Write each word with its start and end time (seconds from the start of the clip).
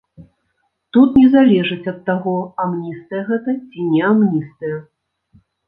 Тут 0.95 1.09
не 1.21 1.25
залежыць 1.35 1.89
ад 1.93 1.99
таго, 2.09 2.35
амністыя 2.65 3.21
гэта 3.29 3.49
ці 3.69 3.89
не 3.93 4.01
амністыя. 4.11 4.77